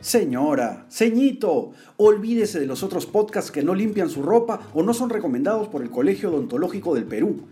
Señora, 0.00 0.86
ceñito, 0.88 1.72
olvídese 1.98 2.58
de 2.58 2.64
los 2.64 2.82
otros 2.82 3.04
podcasts 3.04 3.50
que 3.50 3.62
no 3.62 3.74
limpian 3.74 4.08
su 4.08 4.22
ropa 4.22 4.60
o 4.72 4.82
no 4.82 4.94
son 4.94 5.10
recomendados 5.10 5.68
por 5.68 5.82
el 5.82 5.90
Colegio 5.90 6.30
Odontológico 6.30 6.94
del 6.94 7.04
Perú. 7.04 7.42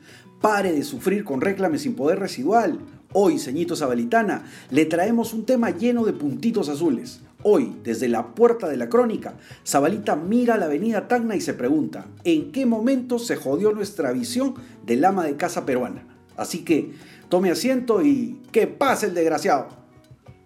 Pare 0.40 0.72
de 0.72 0.83
sufrir 0.83 1.24
con 1.24 1.42
réclames 1.42 1.83
sin 1.83 1.95
poder 1.95 2.19
residual. 2.19 2.79
Hoy, 3.13 3.38
ceñito 3.38 3.76
Zabalitana, 3.76 4.47
le 4.71 4.87
traemos 4.87 5.35
un 5.35 5.45
tema 5.45 5.72
lleno 5.72 6.06
de 6.06 6.15
puntitos 6.15 6.71
azules. 6.71 7.21
Hoy, 7.42 7.76
desde 7.85 8.08
la 8.08 8.35
puerta 8.35 8.67
de 8.67 8.78
la 8.78 8.88
crónica, 8.88 9.35
Zabalita 9.67 10.17
mira 10.17 10.56
la 10.56 10.67
avenida 10.67 11.06
Tacna 11.06 11.37
y 11.37 11.42
se 11.42 11.53
pregunta, 11.53 12.06
¿en 12.24 12.51
qué 12.51 12.65
momento 12.65 13.19
se 13.19 13.37
jodió 13.37 13.72
nuestra 13.72 14.10
visión 14.12 14.54
del 14.87 15.04
ama 15.04 15.22
de 15.22 15.37
casa 15.37 15.67
peruana? 15.67 16.06
Así 16.38 16.65
que, 16.65 16.95
tome 17.28 17.51
asiento 17.51 18.02
y 18.02 18.41
que 18.52 18.66
pase 18.66 19.05
el 19.05 19.15
desgraciado. 19.15 19.69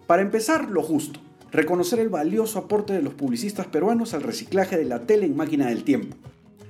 Para 0.05 0.21
empezar, 0.21 0.69
lo 0.69 0.83
justo 0.83 1.22
reconocer 1.53 1.99
el 1.99 2.09
valioso 2.09 2.59
aporte 2.59 2.93
de 2.93 3.01
los 3.01 3.13
publicistas 3.13 3.67
peruanos 3.67 4.13
al 4.13 4.23
reciclaje 4.23 4.75
de 4.75 4.85
la 4.85 5.01
tele 5.05 5.27
en 5.27 5.37
máquina 5.37 5.67
del 5.67 5.83
tiempo. 5.83 6.17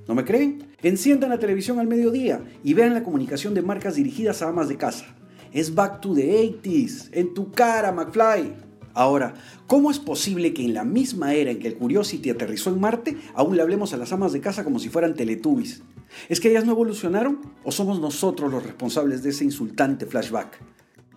¿No 0.08 0.14
me 0.14 0.26
creen? 0.26 0.68
Enciendan 0.84 1.30
la 1.30 1.40
televisión 1.40 1.80
al 1.80 1.88
mediodía 1.88 2.42
y 2.64 2.74
vean 2.74 2.94
la 2.94 3.04
comunicación 3.04 3.54
de 3.54 3.62
marcas 3.62 3.96
dirigidas 3.96 4.42
a 4.42 4.50
amas 4.50 4.68
de 4.68 4.78
casa. 4.78 5.06
Es 5.54 5.74
Back 5.74 6.02
to 6.02 6.14
the 6.14 6.62
80s, 6.62 7.10
en 7.14 7.34
tu 7.34 7.52
cara, 7.52 7.94
McFly. 7.94 8.54
Ahora, 8.94 9.34
¿cómo 9.66 9.90
es 9.90 10.00
posible 10.00 10.54
que 10.54 10.66
en 10.66 10.74
la 10.74 10.84
misma 10.84 11.34
era 11.34 11.52
en 11.52 11.60
que 11.60 11.70
el 11.70 11.78
Curiosity 11.78 12.30
aterrizó 12.30 12.70
en 12.70 12.82
Marte, 12.82 13.18
aún 13.34 13.56
le 13.56 13.62
hablemos 13.62 13.94
a 13.94 13.98
las 13.98 14.12
amas 14.12 14.34
de 14.34 14.42
casa 14.42 14.64
como 14.64 14.80
si 14.80 14.90
fueran 14.90 15.16
teletubbies? 15.16 15.82
¿Es 16.28 16.40
que 16.40 16.50
ellas 16.50 16.66
no 16.66 16.74
evolucionaron 16.74 17.40
o 17.64 17.72
somos 17.72 18.00
nosotros 18.02 18.52
los 18.52 18.62
responsables 18.62 19.24
de 19.24 19.30
ese 19.30 19.46
insultante 19.46 20.06
flashback? 20.06 20.60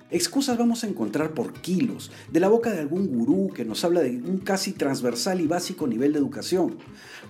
Excusas 0.08 0.56
vamos 0.56 0.84
a 0.84 0.86
encontrar 0.86 1.34
por 1.34 1.52
kilos, 1.54 2.12
de 2.30 2.38
la 2.38 2.48
boca 2.48 2.70
de 2.70 2.78
algún 2.78 3.08
gurú 3.08 3.52
que 3.52 3.64
nos 3.64 3.84
habla 3.84 4.02
de 4.02 4.10
un 4.10 4.38
casi 4.38 4.70
transversal 4.70 5.40
y 5.40 5.48
básico 5.48 5.88
nivel 5.88 6.12
de 6.12 6.20
educación. 6.20 6.76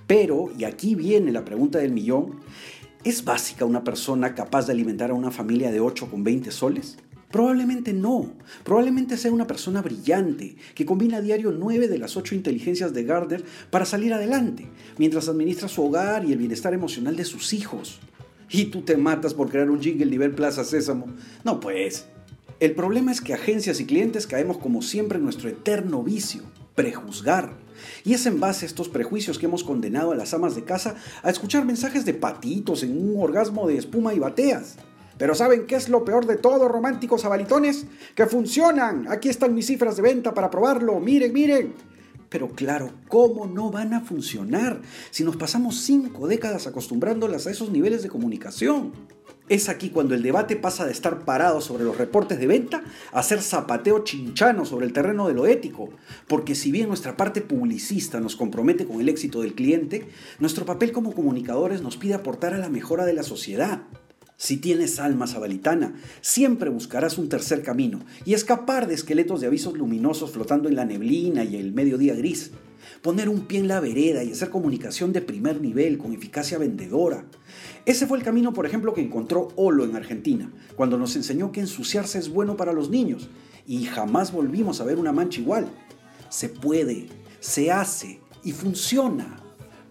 Pero, 0.06 0.50
y 0.58 0.64
aquí 0.64 0.94
viene 0.94 1.32
la 1.32 1.46
pregunta 1.46 1.78
del 1.78 1.92
millón, 1.92 2.40
¿es 3.02 3.24
básica 3.24 3.64
una 3.64 3.82
persona 3.82 4.34
capaz 4.34 4.66
de 4.66 4.72
alimentar 4.72 5.10
a 5.10 5.14
una 5.14 5.30
familia 5.30 5.70
de 5.70 5.80
8 5.80 6.10
con 6.10 6.22
20 6.22 6.50
soles? 6.50 6.98
Probablemente 7.30 7.94
no. 7.94 8.34
Probablemente 8.62 9.16
sea 9.16 9.32
una 9.32 9.46
persona 9.46 9.80
brillante, 9.80 10.56
que 10.74 10.84
combina 10.84 11.16
a 11.16 11.22
diario 11.22 11.52
9 11.52 11.88
de 11.88 11.98
las 11.98 12.18
8 12.18 12.34
inteligencias 12.34 12.92
de 12.92 13.04
Gardner 13.04 13.42
para 13.70 13.86
salir 13.86 14.12
adelante, 14.12 14.68
mientras 14.98 15.30
administra 15.30 15.68
su 15.68 15.82
hogar 15.82 16.26
y 16.26 16.32
el 16.32 16.38
bienestar 16.38 16.74
emocional 16.74 17.16
de 17.16 17.24
sus 17.24 17.54
hijos. 17.54 18.00
Y 18.50 18.66
tú 18.66 18.82
te 18.82 18.98
matas 18.98 19.32
por 19.32 19.48
crear 19.48 19.70
un 19.70 19.80
jingle 19.80 20.06
nivel 20.06 20.34
Plaza 20.34 20.62
Sésamo. 20.62 21.06
No, 21.42 21.58
pues. 21.58 22.06
El 22.58 22.74
problema 22.74 23.12
es 23.12 23.20
que 23.20 23.34
agencias 23.34 23.80
y 23.80 23.84
clientes 23.84 24.26
caemos 24.26 24.56
como 24.56 24.80
siempre 24.80 25.18
en 25.18 25.24
nuestro 25.24 25.50
eterno 25.50 26.02
vicio, 26.02 26.42
prejuzgar. 26.74 27.52
Y 28.02 28.14
es 28.14 28.24
en 28.24 28.40
base 28.40 28.64
a 28.64 28.68
estos 28.68 28.88
prejuicios 28.88 29.38
que 29.38 29.44
hemos 29.44 29.62
condenado 29.62 30.12
a 30.12 30.16
las 30.16 30.32
amas 30.32 30.54
de 30.54 30.64
casa 30.64 30.94
a 31.22 31.28
escuchar 31.28 31.66
mensajes 31.66 32.06
de 32.06 32.14
patitos 32.14 32.82
en 32.82 32.96
un 32.96 33.22
orgasmo 33.22 33.68
de 33.68 33.76
espuma 33.76 34.14
y 34.14 34.18
bateas. 34.18 34.76
Pero 35.18 35.34
¿saben 35.34 35.66
qué 35.66 35.76
es 35.76 35.90
lo 35.90 36.04
peor 36.06 36.24
de 36.24 36.36
todo, 36.36 36.66
románticos 36.68 37.26
abalitones? 37.26 37.86
Que 38.14 38.24
funcionan. 38.24 39.06
Aquí 39.10 39.28
están 39.28 39.54
mis 39.54 39.66
cifras 39.66 39.96
de 39.96 40.02
venta 40.02 40.32
para 40.32 40.50
probarlo. 40.50 40.98
Miren, 40.98 41.34
miren. 41.34 41.74
Pero 42.30 42.48
claro, 42.48 42.90
¿cómo 43.08 43.46
no 43.46 43.70
van 43.70 43.92
a 43.92 44.00
funcionar 44.00 44.80
si 45.10 45.24
nos 45.24 45.36
pasamos 45.36 45.80
cinco 45.82 46.26
décadas 46.26 46.66
acostumbrándolas 46.66 47.46
a 47.46 47.50
esos 47.50 47.70
niveles 47.70 48.02
de 48.02 48.08
comunicación? 48.08 48.92
Es 49.48 49.68
aquí 49.68 49.90
cuando 49.90 50.16
el 50.16 50.22
debate 50.22 50.56
pasa 50.56 50.84
de 50.84 50.90
estar 50.90 51.24
parado 51.24 51.60
sobre 51.60 51.84
los 51.84 51.96
reportes 51.96 52.40
de 52.40 52.48
venta 52.48 52.82
a 53.12 53.22
ser 53.22 53.40
zapateo 53.40 54.02
chinchano 54.02 54.64
sobre 54.64 54.86
el 54.86 54.92
terreno 54.92 55.28
de 55.28 55.34
lo 55.34 55.46
ético, 55.46 55.90
porque 56.26 56.56
si 56.56 56.72
bien 56.72 56.88
nuestra 56.88 57.16
parte 57.16 57.42
publicista 57.42 58.18
nos 58.18 58.34
compromete 58.34 58.86
con 58.86 59.00
el 59.00 59.08
éxito 59.08 59.42
del 59.42 59.54
cliente, 59.54 60.08
nuestro 60.40 60.66
papel 60.66 60.90
como 60.90 61.14
comunicadores 61.14 61.80
nos 61.80 61.96
pide 61.96 62.14
aportar 62.14 62.54
a 62.54 62.58
la 62.58 62.68
mejora 62.68 63.04
de 63.04 63.12
la 63.12 63.22
sociedad. 63.22 63.82
Si 64.38 64.58
tienes 64.58 65.00
alma 65.00 65.26
sabalitana, 65.26 65.94
siempre 66.20 66.68
buscarás 66.68 67.16
un 67.16 67.30
tercer 67.30 67.62
camino 67.62 68.00
y 68.26 68.34
escapar 68.34 68.86
de 68.86 68.94
esqueletos 68.94 69.40
de 69.40 69.46
avisos 69.46 69.78
luminosos 69.78 70.32
flotando 70.32 70.68
en 70.68 70.76
la 70.76 70.84
neblina 70.84 71.42
y 71.42 71.56
el 71.56 71.72
mediodía 71.72 72.14
gris 72.14 72.50
poner 73.00 73.28
un 73.28 73.46
pie 73.46 73.60
en 73.60 73.68
la 73.68 73.80
vereda 73.80 74.24
y 74.24 74.32
hacer 74.32 74.50
comunicación 74.50 75.12
de 75.12 75.22
primer 75.22 75.60
nivel 75.60 75.96
con 75.96 76.12
eficacia 76.12 76.58
vendedora. 76.58 77.24
Ese 77.86 78.06
fue 78.06 78.18
el 78.18 78.24
camino, 78.24 78.52
por 78.52 78.66
ejemplo, 78.66 78.92
que 78.92 79.00
encontró 79.00 79.48
Olo 79.56 79.84
en 79.84 79.96
Argentina, 79.96 80.52
cuando 80.76 80.98
nos 80.98 81.16
enseñó 81.16 81.50
que 81.50 81.60
ensuciarse 81.60 82.18
es 82.18 82.28
bueno 82.28 82.56
para 82.56 82.72
los 82.72 82.90
niños 82.90 83.28
y 83.66 83.84
jamás 83.84 84.32
volvimos 84.32 84.80
a 84.80 84.84
ver 84.84 84.98
una 84.98 85.12
mancha 85.12 85.40
igual. 85.40 85.66
Se 86.28 86.48
puede, 86.48 87.08
se 87.40 87.70
hace 87.70 88.20
y 88.44 88.52
funciona. 88.52 89.45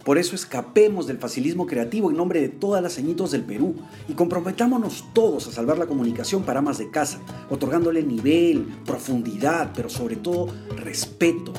Por 0.05 0.17
eso 0.17 0.35
escapemos 0.35 1.07
del 1.07 1.17
facilismo 1.17 1.65
creativo 1.65 2.09
en 2.09 2.15
nombre 2.15 2.39
de 2.39 2.47
todas 2.47 2.81
las 2.81 2.95
ceñitos 2.95 3.31
del 3.31 3.43
Perú 3.43 3.75
y 4.07 4.13
comprometámonos 4.13 5.03
todos 5.13 5.47
a 5.47 5.51
salvar 5.51 5.77
la 5.77 5.87
comunicación 5.87 6.43
para 6.43 6.59
amas 6.59 6.77
de 6.77 6.89
casa, 6.89 7.19
otorgándole 7.49 8.03
nivel, 8.03 8.67
profundidad, 8.85 9.73
pero 9.75 9.89
sobre 9.89 10.15
todo 10.15 10.47
respeto 10.77 11.51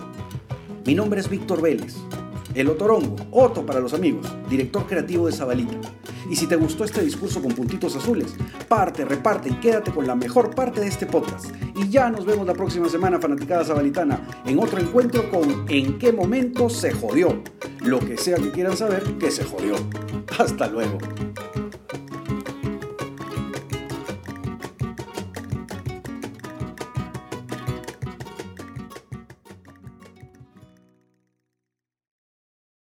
mi 0.87 0.95
nombre 0.95 1.19
es 1.19 1.29
Víctor 1.29 1.61
Vélez, 1.61 1.97
el 2.55 2.69
Otorongo, 2.69 3.17
Otto 3.33 3.67
para 3.67 3.81
los 3.81 3.93
amigos, 3.93 4.25
director 4.49 4.87
creativo 4.87 5.27
de 5.27 5.33
Zabalita. 5.33 5.81
Y 6.31 6.37
si 6.37 6.47
te 6.47 6.57
gustó 6.57 6.85
este 6.85 7.03
discurso 7.03 7.41
con 7.41 7.53
puntitos 7.53 7.97
azules, 7.97 8.35
parte, 8.69 9.05
reparte 9.05 9.49
y 9.49 9.55
quédate 9.55 9.93
con 9.93 10.07
la 10.07 10.15
mejor 10.15 10.55
parte 10.55 10.81
de 10.81 10.89
este 10.89 11.07
podcast. 11.07 11.47
Y 11.75 11.89
ya 11.89 12.11
nos 12.11 12.25
vemos 12.25 12.47
la 12.47 12.55
próxima 12.55 12.89
semana, 12.89 13.21
fanaticada 13.21 13.65
zabalitana, 13.65 14.21
en 14.45 14.59
otro 14.59 14.79
encuentro 14.79 15.31
con 15.31 15.67
¿En 15.69 15.99
qué 15.99 16.13
momento 16.13 16.69
se 16.69 16.93
jodió? 16.93 17.43
Lo 17.81 18.01
que 18.01 18.17
sea 18.17 18.37
que 18.37 18.51
quieran 18.51 18.77
saber, 18.77 19.03
que 19.19 19.31
se 19.31 19.45
jodió. 19.45 19.75
Hasta 20.39 20.67
luego. 20.69 20.99